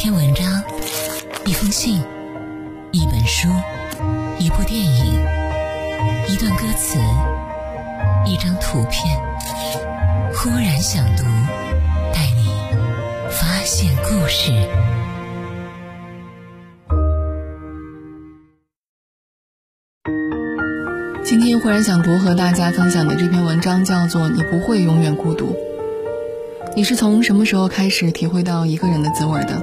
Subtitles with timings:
[0.00, 0.46] 一篇文章，
[1.44, 2.02] 一封信，
[2.90, 3.50] 一本书，
[4.38, 5.20] 一部电影，
[6.26, 6.98] 一段歌词，
[8.24, 9.14] 一张图片。
[10.32, 11.24] 忽然想读，
[12.14, 12.48] 带你
[13.28, 14.50] 发现故事。
[21.22, 25.48] 今天忽然想读和大家分享的这篇文章叫做《你不会永远孤独》。
[26.74, 29.62] 你是从什么时候开始体会到一个人的滋味的？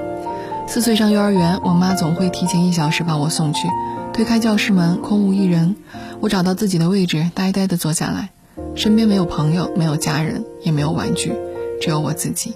[0.68, 3.70] 四岁上幼儿园，我妈总会提前一小时把我送去。
[4.14, 5.78] 推开教室门，空无一人，
[6.20, 8.32] 我找到自己的位置，呆呆地坐下来。
[8.76, 11.32] 身边没有朋友，没有家人，也没有玩具，
[11.80, 12.54] 只有我自己。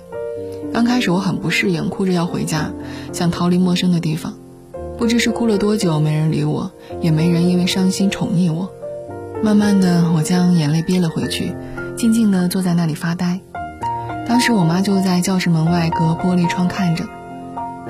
[0.73, 2.71] 刚开始我很不适应，哭着要回家，
[3.13, 4.33] 想逃离陌生的地方。
[4.97, 8.69] 不知是哭了多久，没人理我，也没人因为伤心宠溺我。
[9.41, 11.55] 慢慢的，我将眼泪憋了回去，
[11.97, 13.39] 静静地坐在那里发呆。
[14.27, 17.05] 当时我妈就在教室门外隔玻璃窗看着，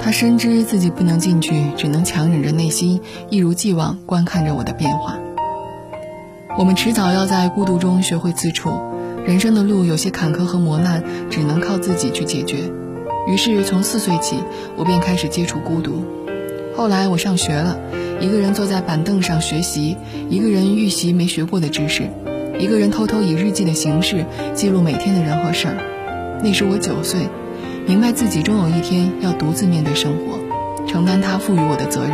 [0.04, 2.99] 他深知自己不能进去，只能强忍着内心，
[3.30, 5.20] 一如既往观看着我的变化。
[6.57, 8.72] 我们迟早要在孤独中学会自处，
[9.26, 12.57] 人生的路有些坎坷和磨难，只能靠自己去解决。
[13.27, 14.38] 于是从四岁起，
[14.76, 16.04] 我便开始接触孤独。
[16.76, 17.77] 后来我上学了，
[18.20, 19.98] 一个人坐在板凳上学习，
[20.29, 22.10] 一个人预习没学过的知识，
[22.60, 25.76] 一个人偷偷以日记的形式记录每天的人和事儿。
[26.44, 27.27] 那时我九岁，
[27.87, 32.13] 明白自己终有一天要独自面对生活，承担他赋予我的责任。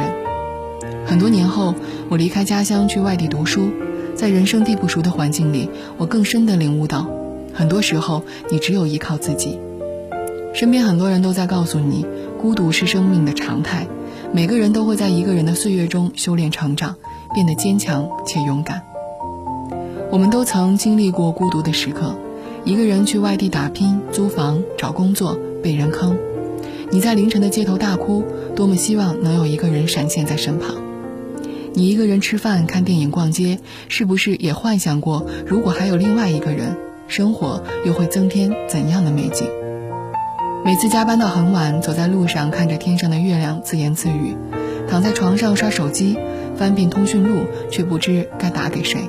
[1.05, 1.75] 很多年后，
[2.09, 3.69] 我离开家乡去外地读书，
[4.15, 7.07] 在人生地不熟的环境里，我更深的领悟到，
[7.53, 9.59] 很多时候你只有依靠自己。
[10.53, 12.05] 身边很多人都在告诉你，
[12.41, 13.87] 孤独是生命的常态，
[14.31, 16.95] 每个人都会在一个人的岁月中修炼成长，
[17.33, 18.81] 变得坚强且勇敢。
[20.09, 22.15] 我们都曾经历过孤独的时刻。
[22.63, 26.17] 一个人去外地打拼、租房、找工作，被人坑。
[26.89, 28.23] 你在凌晨的街头大哭，
[28.55, 30.75] 多么希望能有一个人闪现在身旁。
[31.73, 36.76] 你一个人吃饭、看电影、逛街，是不是也幻想过，如果还有另外一个人，
[37.08, 39.45] 生活又会增添怎样的美景？
[40.65, 44.36] 每次加班到很晚，走在路上看着天上的月亮，自言自语；
[44.89, 46.17] 躺在床上刷手机，
[46.55, 49.02] 翻遍通讯录，却不知该打给谁，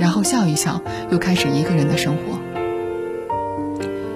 [0.00, 0.82] 然后笑一笑，
[1.12, 2.39] 又开始一个人的生活。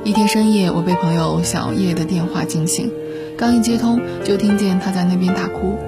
[0.05, 2.93] 一天深夜，我被朋友小叶的电话惊醒，
[3.39, 5.79] 刚一接通，就听见他在那边大哭。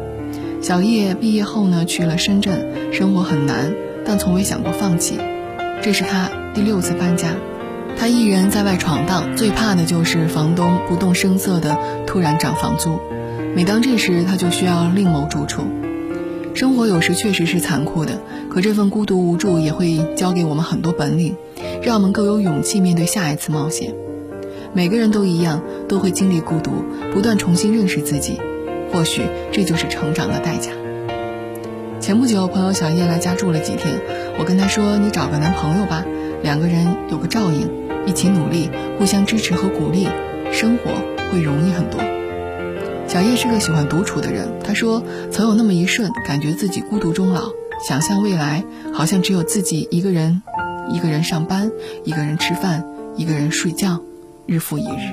[0.62, 3.74] 小叶毕业后呢，去了深圳，生活很难，
[4.06, 5.18] 但从未想过放弃。
[5.82, 7.28] 这是他第六次搬家，
[7.98, 12.98] 他一人在外闯荡，最怕的就是房东不动声色的突然涨房租。
[13.54, 15.64] 每当这时，他就需要另谋住处。
[16.54, 21.36] 生活有时确实是残酷的，可这份孤独无助也会教给我们很多本领，
[21.82, 23.94] 让我们更有勇气面对下一次冒险。
[24.76, 28.38] 每个人都一样，都会经历孤独，不断重新认识自己。
[28.92, 30.70] 或许这就是成长的代价。
[31.98, 33.98] 前不久，朋友小叶来家住了几天，
[34.38, 36.04] 我跟他说：“你找个男朋友吧，
[36.42, 37.70] 两个人有个照应，
[38.06, 40.08] 一起努力，互相支持和鼓励，
[40.52, 40.90] 生活
[41.32, 41.98] 会容易很多。”
[43.08, 47.44] 小叶是个喜欢独处的人，他说：“曾有那么一瞬，感觉自己孤独终老，
[47.88, 50.42] 想象未来，好像只有自己一个人，
[50.90, 51.72] 一个人上班，
[52.04, 52.84] 一个人吃饭，
[53.16, 54.02] 一个人睡觉。”
[54.46, 55.12] 日复一日，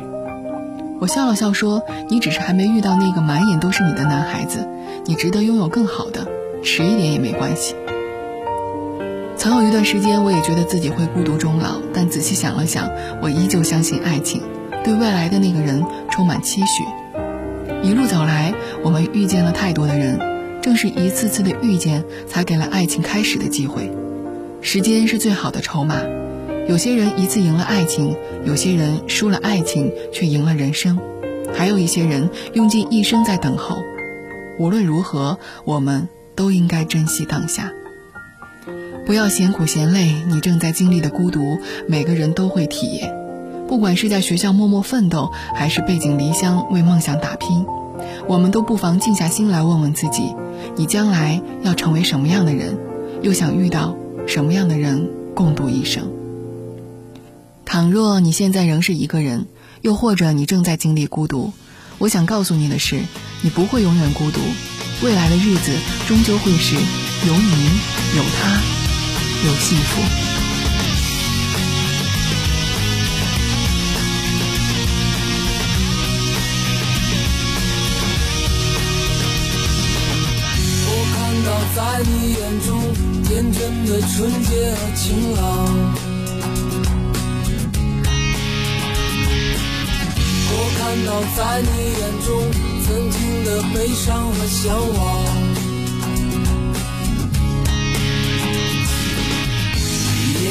[1.00, 4.68] 我笑了笑说：“你只是还没遇到那个满眼都是你的男孩子，
[5.06, 6.28] 你值得拥有更好的，
[6.64, 7.76] 迟一点也没关系。”
[9.36, 12.92] 曾有一段时间，我也觉得自己会孤独终老，但仔细想了想，
[13.24, 14.44] 我依旧相信爱情，
[14.84, 16.84] 对未来的那个人充满期许。
[17.82, 23.92] 一路走来，我们遇见了太多的人，正是一次次的遇见，才给了爱情开始的机会。
[24.62, 25.96] 时间是最好的筹码。
[26.68, 28.16] 有些人一次赢了爱情，
[28.46, 30.98] 有些人输了爱情却赢了人生，
[31.54, 33.76] 还有一些人用尽一生在等候。
[34.58, 37.72] 无论如何，我们都应该珍惜当下。
[39.06, 41.58] 不要嫌苦嫌累，你正在经历的孤独，
[41.88, 43.14] 每个人都会体验。
[43.68, 47.66] 不管是在学校默默奋斗，还是背井离乡为梦想打拼，
[48.28, 50.34] 我们都不妨静下心来问问自己：
[50.78, 52.78] 你将来要成为什么样的人？
[53.22, 56.08] 又想遇到什么样的人共度一生？
[57.74, 59.48] 倘若你现在仍是一个人，
[59.82, 61.52] 又或者你正在经历孤独，
[61.98, 63.02] 我想告诉你的是，
[63.42, 64.40] 你不会永远孤独。
[65.02, 65.72] 未来的日子
[66.08, 67.70] 终究会是有你、
[68.16, 68.62] 有他、
[69.48, 70.02] 有幸福。
[80.86, 82.70] 我看到在你眼中
[83.24, 86.03] 天真的纯洁和晴朗。
[90.96, 92.30] 看到在你眼中
[92.86, 95.26] 曾经的悲伤和向往。
[100.40, 100.46] 也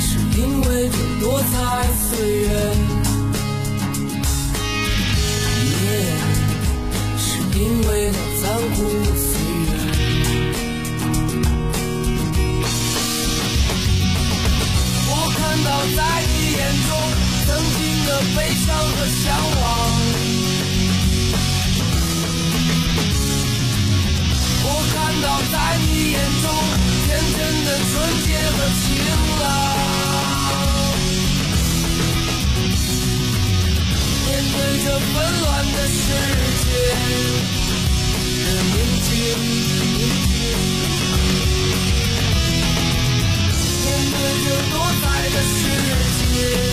[0.00, 1.52] 是因为这多彩
[1.92, 2.48] 岁月，
[5.68, 5.84] 也
[7.18, 7.28] 是
[7.58, 8.76] 因为那残酷
[9.14, 9.28] 岁
[9.60, 9.70] 月。
[15.06, 15.68] 我看到
[15.98, 16.00] 在
[16.32, 16.90] 你眼中
[17.46, 19.24] 曾经的悲伤和向
[19.60, 19.62] 往。
[24.64, 26.44] 我看到在你眼中
[27.06, 27.90] 天真的纯
[28.22, 28.84] 洁和晴
[29.40, 29.42] 朗。
[34.24, 36.00] 面对这纷乱的世
[36.62, 36.66] 界
[38.44, 39.10] 的宁静，
[43.84, 45.50] 面对这多彩的世
[46.32, 46.71] 界。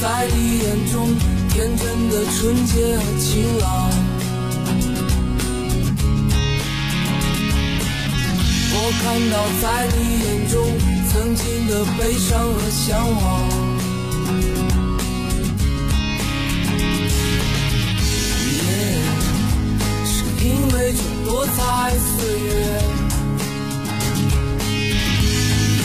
[0.00, 1.08] 在你眼中
[1.48, 3.90] 天真的纯洁和晴朗。
[8.70, 10.54] 我看到在你眼中
[11.10, 13.18] 曾经的悲伤和向往。
[18.54, 18.70] 也
[20.06, 20.14] 是
[20.44, 21.58] 因为这多彩
[21.98, 22.48] 岁月。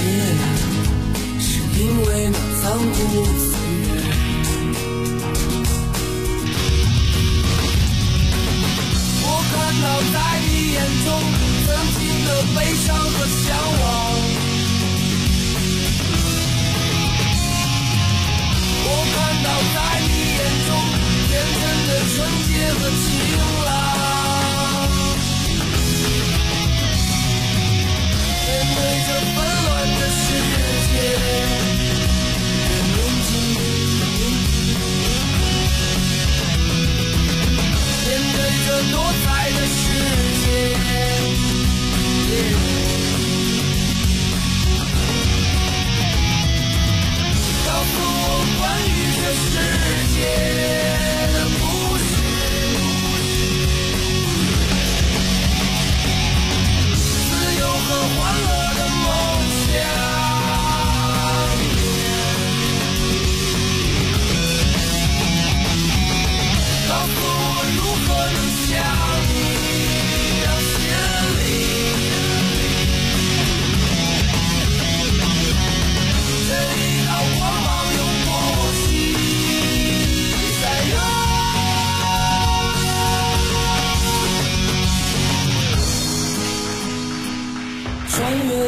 [0.04, 1.50] 也是
[1.80, 3.53] 因为那残酷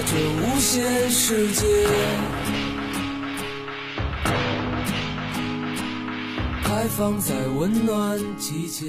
[0.08, 1.66] 这无限世界，
[6.64, 8.86] 开放在温暖季节。